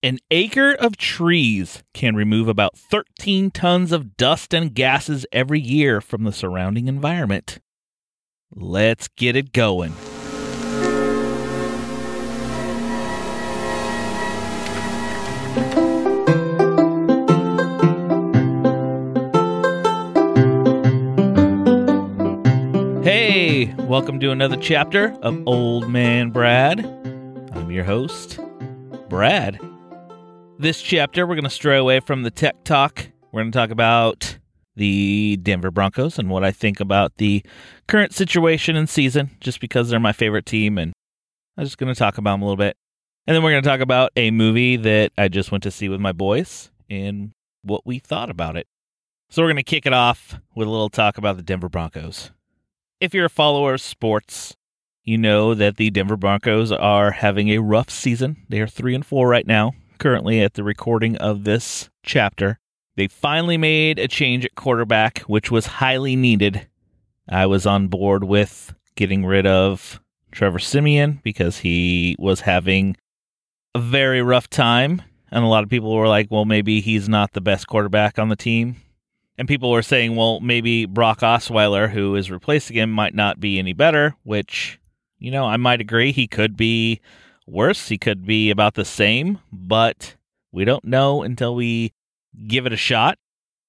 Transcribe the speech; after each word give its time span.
An 0.00 0.18
acre 0.30 0.74
of 0.74 0.96
trees 0.96 1.82
can 1.92 2.14
remove 2.14 2.46
about 2.46 2.78
13 2.78 3.50
tons 3.50 3.90
of 3.90 4.16
dust 4.16 4.54
and 4.54 4.72
gases 4.72 5.26
every 5.32 5.58
year 5.58 6.00
from 6.00 6.22
the 6.22 6.30
surrounding 6.30 6.86
environment. 6.86 7.58
Let's 8.54 9.08
get 9.08 9.34
it 9.34 9.52
going. 9.52 9.90
Hey, 23.02 23.74
welcome 23.78 24.20
to 24.20 24.30
another 24.30 24.56
chapter 24.58 25.18
of 25.22 25.42
Old 25.44 25.90
Man 25.90 26.30
Brad. 26.30 26.84
I'm 27.52 27.72
your 27.72 27.82
host, 27.82 28.38
Brad. 29.08 29.58
This 30.60 30.82
chapter, 30.82 31.24
we're 31.24 31.36
going 31.36 31.44
to 31.44 31.50
stray 31.50 31.76
away 31.76 32.00
from 32.00 32.24
the 32.24 32.32
tech 32.32 32.64
talk. 32.64 33.06
We're 33.30 33.42
going 33.42 33.52
to 33.52 33.56
talk 33.56 33.70
about 33.70 34.38
the 34.74 35.38
Denver 35.40 35.70
Broncos 35.70 36.18
and 36.18 36.28
what 36.28 36.42
I 36.42 36.50
think 36.50 36.80
about 36.80 37.16
the 37.18 37.44
current 37.86 38.12
situation 38.12 38.74
and 38.74 38.88
season, 38.88 39.30
just 39.40 39.60
because 39.60 39.88
they're 39.88 40.00
my 40.00 40.10
favorite 40.10 40.46
team. 40.46 40.76
And 40.76 40.92
I'm 41.56 41.64
just 41.64 41.78
going 41.78 41.94
to 41.94 41.98
talk 41.98 42.18
about 42.18 42.32
them 42.32 42.42
a 42.42 42.44
little 42.44 42.56
bit. 42.56 42.76
And 43.28 43.36
then 43.36 43.44
we're 43.44 43.52
going 43.52 43.62
to 43.62 43.68
talk 43.68 43.78
about 43.78 44.10
a 44.16 44.32
movie 44.32 44.74
that 44.74 45.12
I 45.16 45.28
just 45.28 45.52
went 45.52 45.62
to 45.62 45.70
see 45.70 45.88
with 45.88 46.00
my 46.00 46.10
boys 46.10 46.72
and 46.90 47.30
what 47.62 47.86
we 47.86 48.00
thought 48.00 48.28
about 48.28 48.56
it. 48.56 48.66
So 49.30 49.42
we're 49.42 49.50
going 49.50 49.56
to 49.58 49.62
kick 49.62 49.86
it 49.86 49.92
off 49.92 50.40
with 50.56 50.66
a 50.66 50.70
little 50.72 50.90
talk 50.90 51.18
about 51.18 51.36
the 51.36 51.44
Denver 51.44 51.68
Broncos. 51.68 52.32
If 53.00 53.14
you're 53.14 53.26
a 53.26 53.30
follower 53.30 53.74
of 53.74 53.80
sports, 53.80 54.56
you 55.04 55.18
know 55.18 55.54
that 55.54 55.76
the 55.76 55.90
Denver 55.90 56.16
Broncos 56.16 56.72
are 56.72 57.12
having 57.12 57.50
a 57.50 57.58
rough 57.58 57.90
season. 57.90 58.44
They 58.48 58.60
are 58.60 58.66
3 58.66 58.96
and 58.96 59.06
4 59.06 59.28
right 59.28 59.46
now, 59.46 59.74
currently 59.98 60.40
at 60.40 60.54
the 60.54 60.64
recording 60.64 61.16
of 61.16 61.44
this 61.44 61.90
chapter. 62.02 62.58
They 62.96 63.08
finally 63.08 63.58
made 63.58 63.98
a 63.98 64.08
change 64.08 64.44
at 64.44 64.54
quarterback, 64.54 65.20
which 65.20 65.50
was 65.50 65.66
highly 65.66 66.16
needed. 66.16 66.66
I 67.28 67.46
was 67.46 67.66
on 67.66 67.88
board 67.88 68.24
with 68.24 68.74
getting 68.96 69.24
rid 69.24 69.46
of 69.46 70.00
Trevor 70.32 70.58
Siemian 70.58 71.20
because 71.22 71.58
he 71.58 72.16
was 72.18 72.40
having 72.40 72.96
a 73.74 73.80
very 73.80 74.22
rough 74.22 74.48
time. 74.48 75.02
And 75.30 75.44
a 75.44 75.48
lot 75.48 75.62
of 75.62 75.70
people 75.70 75.94
were 75.94 76.08
like, 76.08 76.28
well, 76.30 76.44
maybe 76.44 76.80
he's 76.80 77.08
not 77.08 77.32
the 77.32 77.40
best 77.40 77.66
quarterback 77.66 78.18
on 78.18 78.28
the 78.28 78.36
team. 78.36 78.76
And 79.36 79.46
people 79.46 79.70
were 79.70 79.82
saying, 79.82 80.16
well, 80.16 80.40
maybe 80.40 80.86
Brock 80.86 81.20
Osweiler, 81.20 81.88
who 81.88 82.16
is 82.16 82.30
replacing 82.30 82.76
him, 82.76 82.90
might 82.90 83.14
not 83.14 83.38
be 83.38 83.58
any 83.58 83.72
better, 83.72 84.16
which, 84.24 84.80
you 85.18 85.30
know, 85.30 85.44
I 85.44 85.56
might 85.56 85.80
agree. 85.80 86.10
He 86.10 86.26
could 86.26 86.56
be 86.56 87.00
worse. 87.50 87.88
He 87.88 87.98
could 87.98 88.26
be 88.26 88.50
about 88.50 88.74
the 88.74 88.84
same, 88.84 89.38
but 89.52 90.16
we 90.52 90.64
don't 90.64 90.84
know 90.84 91.22
until 91.22 91.54
we 91.54 91.92
give 92.46 92.66
it 92.66 92.72
a 92.72 92.76
shot. 92.76 93.18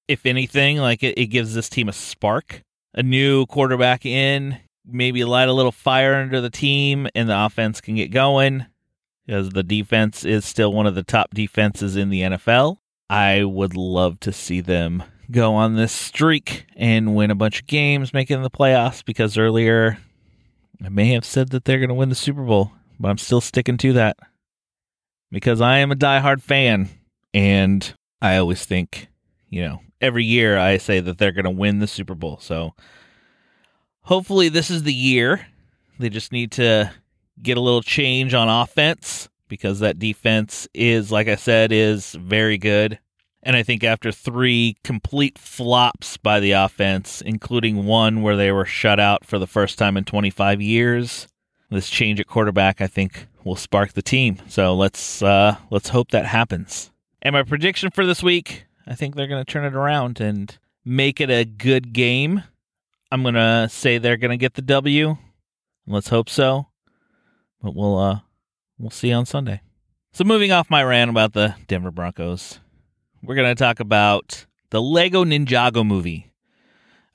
If 0.07 0.25
anything, 0.25 0.77
like 0.77 1.03
it, 1.03 1.17
it 1.17 1.27
gives 1.27 1.53
this 1.53 1.69
team 1.69 1.87
a 1.87 1.93
spark, 1.93 2.63
a 2.93 3.03
new 3.03 3.45
quarterback 3.45 4.05
in, 4.05 4.57
maybe 4.85 5.23
light 5.23 5.49
a 5.49 5.53
little 5.53 5.71
fire 5.71 6.15
under 6.15 6.41
the 6.41 6.49
team, 6.49 7.07
and 7.13 7.29
the 7.29 7.45
offense 7.45 7.81
can 7.81 7.95
get 7.95 8.11
going 8.11 8.65
because 9.25 9.51
the 9.51 9.63
defense 9.63 10.25
is 10.25 10.45
still 10.45 10.73
one 10.73 10.87
of 10.87 10.95
the 10.95 11.03
top 11.03 11.33
defenses 11.33 11.95
in 11.95 12.09
the 12.09 12.21
NFL. 12.21 12.77
I 13.09 13.43
would 13.43 13.75
love 13.75 14.19
to 14.21 14.31
see 14.31 14.61
them 14.61 15.03
go 15.31 15.53
on 15.53 15.75
this 15.75 15.91
streak 15.91 16.65
and 16.75 17.15
win 17.15 17.29
a 17.29 17.35
bunch 17.35 17.61
of 17.61 17.67
games, 17.67 18.13
making 18.13 18.41
the 18.41 18.49
playoffs 18.49 19.05
because 19.05 19.37
earlier 19.37 19.99
I 20.83 20.89
may 20.89 21.13
have 21.13 21.25
said 21.25 21.49
that 21.49 21.65
they're 21.65 21.79
going 21.79 21.89
to 21.89 21.95
win 21.95 22.09
the 22.09 22.15
Super 22.15 22.43
Bowl, 22.43 22.71
but 22.99 23.09
I'm 23.09 23.17
still 23.17 23.41
sticking 23.41 23.77
to 23.77 23.93
that 23.93 24.17
because 25.31 25.61
I 25.61 25.77
am 25.77 25.91
a 25.91 25.95
diehard 25.95 26.41
fan 26.41 26.89
and 27.33 27.93
I 28.21 28.37
always 28.37 28.65
think, 28.65 29.07
you 29.49 29.61
know, 29.61 29.81
every 30.01 30.25
year 30.25 30.57
I 30.57 30.77
say 30.77 30.99
that 30.99 31.17
they're 31.17 31.31
going 31.31 31.45
to 31.45 31.51
win 31.51 31.79
the 31.79 31.87
Super 31.87 32.15
Bowl. 32.15 32.39
So 32.41 32.73
hopefully 34.01 34.49
this 34.49 34.69
is 34.69 34.83
the 34.83 34.93
year. 34.93 35.45
They 35.99 36.09
just 36.09 36.31
need 36.31 36.51
to 36.53 36.91
get 37.41 37.57
a 37.57 37.61
little 37.61 37.81
change 37.81 38.33
on 38.33 38.49
offense 38.49 39.29
because 39.47 39.79
that 39.79 39.99
defense 39.99 40.67
is, 40.73 41.11
like 41.11 41.27
I 41.27 41.35
said, 41.35 41.71
is 41.71 42.13
very 42.13 42.57
good. 42.57 42.99
And 43.41 43.55
I 43.55 43.63
think 43.63 43.83
after 43.83 44.11
three 44.11 44.75
complete 44.83 45.39
flops 45.39 46.17
by 46.17 46.41
the 46.41 46.51
offense, 46.51 47.21
including 47.21 47.85
one 47.85 48.21
where 48.21 48.35
they 48.35 48.51
were 48.51 48.65
shut 48.65 48.99
out 48.99 49.25
for 49.25 49.39
the 49.39 49.47
first 49.47 49.77
time 49.77 49.95
in 49.95 50.03
25 50.03 50.61
years, 50.61 51.27
this 51.69 51.89
change 51.89 52.19
at 52.19 52.27
quarterback, 52.27 52.81
I 52.81 52.87
think, 52.87 53.27
will 53.43 53.55
spark 53.55 53.93
the 53.93 54.01
team. 54.01 54.37
So 54.47 54.75
let's 54.75 55.21
uh, 55.21 55.57
let's 55.69 55.89
hope 55.89 56.11
that 56.11 56.25
happens. 56.25 56.91
And 57.21 57.33
my 57.33 57.43
prediction 57.43 57.91
for 57.91 58.05
this 58.05 58.23
week, 58.23 58.65
I 58.87 58.95
think 58.95 59.15
they're 59.15 59.27
going 59.27 59.43
to 59.43 59.51
turn 59.51 59.65
it 59.65 59.75
around 59.75 60.19
and 60.19 60.57
make 60.85 61.19
it 61.19 61.29
a 61.29 61.45
good 61.45 61.93
game. 61.93 62.43
I'm 63.11 63.23
going 63.23 63.35
to 63.35 63.67
say 63.69 63.97
they're 63.97 64.17
going 64.17 64.31
to 64.31 64.37
get 64.37 64.53
the 64.53 64.61
W. 64.61 65.17
Let's 65.87 66.09
hope 66.09 66.29
so. 66.29 66.67
But 67.61 67.75
we'll 67.75 67.97
uh, 67.97 68.19
we'll 68.77 68.91
see 68.91 69.11
on 69.11 69.25
Sunday. 69.25 69.61
So 70.11 70.23
moving 70.23 70.51
off 70.51 70.69
my 70.69 70.83
rant 70.83 71.09
about 71.09 71.33
the 71.33 71.55
Denver 71.67 71.91
Broncos 71.91 72.59
we're 73.23 73.35
going 73.35 73.53
to 73.53 73.61
talk 73.61 73.79
about 73.79 74.45
the 74.69 74.81
Lego 74.81 75.23
Ninjago 75.23 75.85
movie. 75.85 76.31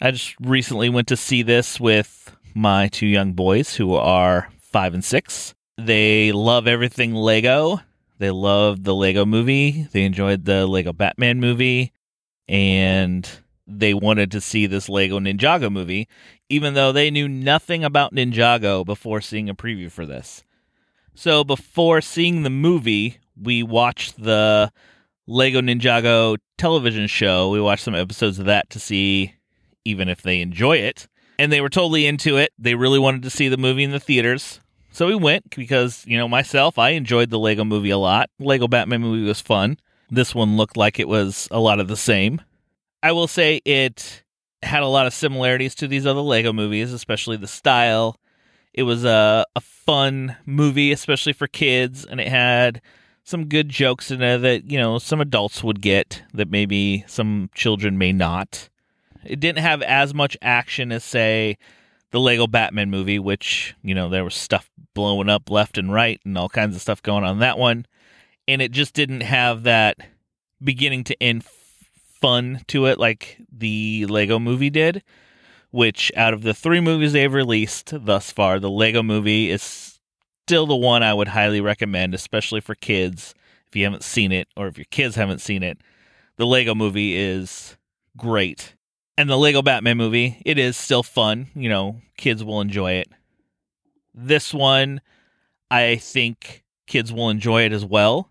I 0.01 0.11
just 0.11 0.35
recently 0.41 0.89
went 0.89 1.09
to 1.09 1.17
see 1.17 1.43
this 1.43 1.79
with 1.81 2.37
my 2.55 2.89
two 2.89 3.07
young 3.07 3.33
boys 3.33 3.75
who 3.75 3.95
are 3.95 4.49
five 4.61 4.95
and 4.95 5.05
six. 5.05 5.55
They 5.77 6.33
love 6.33 6.67
everything 6.67 7.15
Lego. 7.15 7.81
They 8.19 8.31
love 8.31 8.85
the 8.85 8.95
Lego 8.95 9.27
movie. 9.27 9.89
They 9.93 10.05
enjoyed 10.05 10.45
the 10.45 10.67
Lego 10.67 10.93
Batman 10.93 11.41
movie. 11.41 11.93
And 12.49 13.29
they 13.67 13.95
wanted 13.95 14.31
to 14.33 14.41
see 14.41 14.67
this 14.67 14.89
Lego 14.89 15.19
Ninjago 15.19 15.71
movie, 15.71 16.09
even 16.49 16.75
though 16.75 16.93
they 16.93 17.11
knew 17.11 17.29
nothing 17.29 17.83
about 17.83 18.15
Ninjago 18.15 18.85
before 18.85 19.21
seeing 19.21 19.49
a 19.49 19.55
preview 19.55 19.91
for 19.91 20.07
this. 20.07 20.45
So 21.15 21.45
before 21.45 22.01
seeing 22.01 22.43
the 22.43 22.51
movie, 22.51 23.19
we 23.41 23.63
watched 23.63 24.23
the 24.23 24.71
Lego 25.27 25.61
Ninjago 25.61 26.39
television 26.59 27.07
show. 27.07 27.51
We 27.51 27.61
watched 27.61 27.85
some 27.85 27.95
episodes 27.95 28.39
of 28.39 28.47
that 28.47 28.71
to 28.71 28.79
see 28.79 29.35
even 29.85 30.09
if 30.09 30.23
they 30.23 30.41
enjoy 30.41 30.79
it. 30.79 31.09
And 31.39 31.53
they 31.53 31.61
were 31.61 31.69
totally 31.69 32.07
into 32.07 32.37
it. 32.37 32.53
They 32.59 32.75
really 32.75 32.99
wanted 32.99 33.23
to 33.23 33.31
see 33.31 33.49
the 33.49 33.57
movie 33.57 33.83
in 33.83 33.91
the 33.91 34.01
theaters. 34.01 34.61
So 34.91 35.09
we 35.09 35.17
went 35.17 35.51
because, 35.51 36.05
you 36.07 36.17
know, 36.17 36.29
myself, 36.29 36.79
I 36.79 36.91
enjoyed 36.91 37.31
the 37.31 37.39
Lego 37.39 37.65
movie 37.65 37.91
a 37.91 37.99
lot. 37.99 38.31
Lego 38.39 38.69
Batman 38.69 39.01
movie 39.01 39.27
was 39.27 39.41
fun. 39.41 39.79
This 40.11 40.35
one 40.35 40.57
looked 40.57 40.77
like 40.77 41.01
it 41.01 41.09
was 41.09 41.49
a 41.51 41.59
lot 41.59 41.81
of 41.81 41.89
the 41.89 41.97
same. 41.97 42.41
I 43.03 43.13
will 43.13 43.27
say 43.27 43.61
it 43.65 44.23
had 44.63 44.83
a 44.83 44.89
lot 44.89 45.07
of 45.07 45.13
similarities 45.13 45.75
to 45.77 45.89
these 45.89 46.07
other 46.07 46.21
Lego 46.21 46.53
movies, 46.53 46.93
especially 46.93 47.37
the 47.37 47.49
style. 47.49 48.17
It 48.73 48.85
was 48.85 49.05
a, 49.05 49.45
a 49.57 49.61
fun 49.61 50.37
movie, 50.47 50.93
especially 50.93 51.33
for 51.33 51.47
kids, 51.47 52.05
and 52.05 52.21
it 52.21 52.29
had 52.29 52.81
some 53.25 53.47
good 53.47 53.69
jokes 53.69 54.11
in 54.11 54.21
there 54.21 54.39
that 54.39 54.71
you 54.71 54.79
know 54.79 54.99
some 54.99 55.21
adults 55.21 55.65
would 55.65 55.81
get 55.81 56.23
that 56.33 56.51
maybe 56.51 57.05
some 57.07 57.51
children 57.55 57.99
may 57.99 58.13
not. 58.13 58.69
It 59.25 59.41
didn't 59.41 59.59
have 59.59 59.83
as 59.83 60.15
much 60.15 60.37
action 60.43 60.93
as 60.93 61.05
say 61.05 61.59
the 62.11 62.21
Lego 62.21 62.47
Batman 62.47 62.91
movie, 62.91 63.19
which 63.19 63.75
you 63.83 63.95
know 63.95 64.09
there 64.09 64.25
was 64.25 64.35
stuff 64.35 64.71
blowing 64.95 65.29
up 65.29 65.51
left 65.51 65.79
and 65.79 65.93
right 65.93 66.21
and 66.25 66.39
all 66.39 66.49
kinds 66.49 66.77
of 66.77 66.83
stuff 66.83 67.03
going 67.03 67.25
on 67.25 67.41
that 67.41 67.59
one, 67.59 67.87
and 68.47 68.63
it 68.63 68.71
just 68.71 68.95
didn't 68.95 69.23
have 69.23 69.65
that 69.65 69.99
beginning 70.63 71.05
to 71.05 71.23
end 71.23 71.45
fun 71.45 72.63
to 72.69 72.87
it 72.87 72.99
like 72.99 73.39
the 73.53 74.07
Lego 74.07 74.39
movie 74.39 74.71
did. 74.71 75.03
Which 75.71 76.13
out 76.17 76.33
of 76.33 76.43
the 76.43 76.55
three 76.55 76.79
movies 76.79 77.13
they've 77.13 77.33
released 77.33 77.93
thus 77.93 78.31
far, 78.31 78.61
the 78.61 78.71
Lego 78.71 79.03
movie 79.03 79.51
is 79.51 79.99
still 80.47 80.67
the 80.67 80.77
one 80.77 81.03
I 81.03 81.13
would 81.13 81.29
highly 81.29 81.61
recommend, 81.61 82.15
especially 82.15 82.61
for 82.61 82.77
kids. 82.77 83.35
If 83.67 83.75
you 83.75 83.83
haven't 83.83 84.05
seen 84.05 84.31
it, 84.31 84.47
or 84.57 84.69
if 84.69 84.79
your 84.79 84.85
kids 84.93 85.17
haven't 85.17 85.41
seen 85.41 85.65
it, 85.65 85.79
the 86.37 86.47
Lego 86.47 86.77
movie 86.77 87.17
is 87.17 87.77
great. 88.17 88.77
And 89.17 89.31
the 89.31 89.37
Lego 89.37 89.63
Batman 89.63 89.97
movie, 89.97 90.43
it 90.45 90.59
is 90.59 90.77
still 90.77 91.03
fun. 91.03 91.49
You 91.55 91.69
know, 91.69 92.01
kids 92.17 92.43
will 92.43 92.61
enjoy 92.61 92.93
it. 92.93 93.09
This 94.13 94.53
one, 94.53 95.01
I 95.71 95.97
think 95.97 96.65
kids 96.87 97.13
will 97.13 97.31
enjoy 97.31 97.63
it 97.65 97.73
as 97.73 97.85
well. 97.85 98.31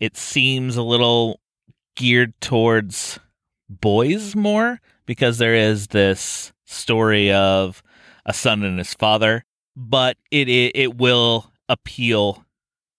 It 0.00 0.16
seems 0.16 0.76
a 0.76 0.82
little 0.82 1.40
geared 1.96 2.38
towards 2.40 3.18
boys 3.68 4.36
more 4.36 4.80
because 5.06 5.38
there 5.38 5.54
is 5.54 5.88
this 5.88 6.52
story 6.64 7.32
of 7.32 7.82
a 8.24 8.32
son 8.32 8.62
and 8.62 8.78
his 8.78 8.94
father 8.94 9.44
but 9.76 10.16
it, 10.30 10.48
it 10.48 10.72
it 10.74 10.96
will 10.96 11.52
appeal 11.68 12.44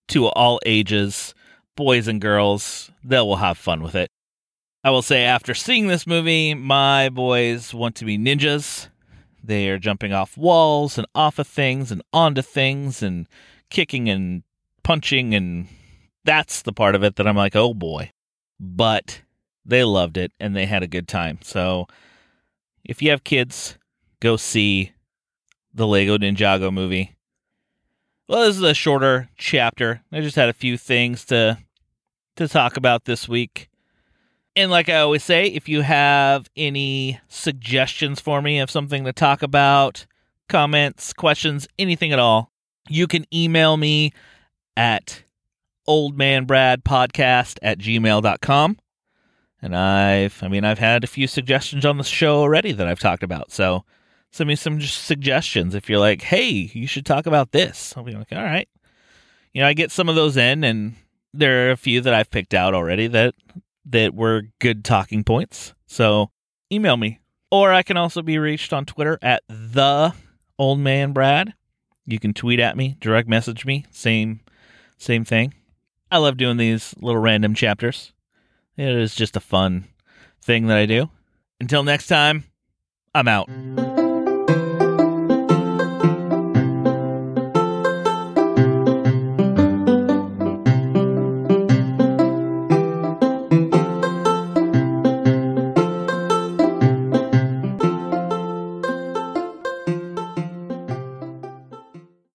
to 0.08 0.28
all 0.28 0.60
ages, 0.64 1.34
boys 1.76 2.06
and 2.08 2.20
girls. 2.20 2.90
They 3.04 3.18
will 3.18 3.36
have 3.36 3.58
fun 3.58 3.82
with 3.82 3.94
it. 3.94 4.10
I 4.84 4.90
will 4.90 5.02
say, 5.02 5.24
after 5.24 5.54
seeing 5.54 5.88
this 5.88 6.06
movie, 6.06 6.54
my 6.54 7.08
boys 7.08 7.74
want 7.74 7.96
to 7.96 8.04
be 8.04 8.16
ninjas. 8.16 8.88
They 9.42 9.68
are 9.70 9.78
jumping 9.78 10.12
off 10.12 10.36
walls 10.36 10.98
and 10.98 11.06
off 11.14 11.38
of 11.38 11.48
things 11.48 11.90
and 11.90 12.02
onto 12.12 12.42
things 12.42 13.02
and 13.02 13.26
kicking 13.70 14.08
and 14.08 14.42
punching 14.82 15.34
and 15.34 15.68
That's 16.24 16.62
the 16.62 16.72
part 16.72 16.94
of 16.94 17.02
it 17.02 17.16
that 17.16 17.26
I'm 17.26 17.36
like, 17.36 17.56
oh 17.56 17.74
boy. 17.74 18.12
But 18.60 19.22
they 19.64 19.84
loved 19.84 20.16
it 20.16 20.32
and 20.38 20.54
they 20.54 20.66
had 20.66 20.82
a 20.82 20.88
good 20.88 21.08
time. 21.08 21.38
So 21.42 21.86
if 22.84 23.02
you 23.02 23.10
have 23.10 23.24
kids, 23.24 23.76
go 24.20 24.36
see 24.36 24.92
the 25.74 25.86
Lego 25.86 26.18
Ninjago 26.18 26.72
movie. 26.72 27.16
Well, 28.28 28.46
this 28.46 28.56
is 28.56 28.62
a 28.62 28.74
shorter 28.74 29.30
chapter. 29.36 30.02
I 30.12 30.20
just 30.20 30.36
had 30.36 30.48
a 30.48 30.54
few 30.54 30.76
things 30.76 31.24
to 31.26 31.58
to 32.36 32.46
talk 32.46 32.76
about 32.76 33.06
this 33.06 33.28
week. 33.28 33.68
And 34.58 34.72
like 34.72 34.88
I 34.88 34.96
always 34.96 35.22
say, 35.22 35.46
if 35.46 35.68
you 35.68 35.82
have 35.82 36.50
any 36.56 37.20
suggestions 37.28 38.20
for 38.20 38.42
me 38.42 38.58
of 38.58 38.72
something 38.72 39.04
to 39.04 39.12
talk 39.12 39.44
about, 39.44 40.04
comments, 40.48 41.12
questions, 41.12 41.68
anything 41.78 42.12
at 42.12 42.18
all, 42.18 42.50
you 42.88 43.06
can 43.06 43.24
email 43.32 43.76
me 43.76 44.12
at 44.76 45.22
oldmanbradpodcast 45.88 47.58
at 47.62 47.78
gmail.com. 47.78 48.78
And 49.62 49.76
I've, 49.76 50.42
I 50.42 50.48
mean, 50.48 50.64
I've 50.64 50.80
had 50.80 51.04
a 51.04 51.06
few 51.06 51.28
suggestions 51.28 51.86
on 51.86 51.96
the 51.96 52.02
show 52.02 52.38
already 52.38 52.72
that 52.72 52.88
I've 52.88 52.98
talked 52.98 53.22
about. 53.22 53.52
So 53.52 53.84
send 54.32 54.48
me 54.48 54.56
some 54.56 54.80
suggestions 54.80 55.76
if 55.76 55.88
you're 55.88 56.00
like, 56.00 56.22
hey, 56.22 56.50
you 56.50 56.88
should 56.88 57.06
talk 57.06 57.26
about 57.26 57.52
this. 57.52 57.94
I'll 57.96 58.02
be 58.02 58.10
like, 58.10 58.32
all 58.32 58.42
right. 58.42 58.68
You 59.52 59.60
know, 59.62 59.68
I 59.68 59.74
get 59.74 59.92
some 59.92 60.08
of 60.08 60.16
those 60.16 60.36
in, 60.36 60.64
and 60.64 60.96
there 61.32 61.68
are 61.68 61.70
a 61.70 61.76
few 61.76 62.00
that 62.00 62.12
I've 62.12 62.32
picked 62.32 62.54
out 62.54 62.74
already 62.74 63.06
that 63.06 63.36
that 63.90 64.14
were 64.14 64.42
good 64.58 64.84
talking 64.84 65.24
points. 65.24 65.74
So 65.86 66.30
email 66.72 66.96
me, 66.96 67.20
or 67.50 67.72
I 67.72 67.82
can 67.82 67.96
also 67.96 68.22
be 68.22 68.38
reached 68.38 68.72
on 68.72 68.84
Twitter 68.84 69.18
at 69.22 69.42
the 69.48 70.14
Old 70.58 70.80
Man 70.80 71.12
Brad. 71.12 71.54
You 72.06 72.18
can 72.18 72.32
tweet 72.32 72.60
at 72.60 72.76
me, 72.76 72.96
direct 73.00 73.28
message 73.28 73.64
me, 73.64 73.86
same 73.90 74.40
same 74.96 75.24
thing. 75.24 75.54
I 76.10 76.18
love 76.18 76.36
doing 76.36 76.56
these 76.56 76.94
little 76.98 77.20
random 77.20 77.54
chapters. 77.54 78.12
It 78.76 78.88
is 78.88 79.14
just 79.14 79.36
a 79.36 79.40
fun 79.40 79.86
thing 80.42 80.66
that 80.68 80.78
I 80.78 80.86
do. 80.86 81.10
Until 81.60 81.82
next 81.82 82.06
time, 82.06 82.44
I'm 83.14 83.28
out. 83.28 83.48